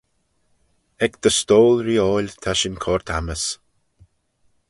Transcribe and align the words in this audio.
Ec 1.05 1.13
dty 1.21 1.31
stoyl-reeoil 1.37 2.27
ta 2.41 2.51
shin 2.59 2.75
coyrt 2.83 3.07
ammys. 3.17 3.43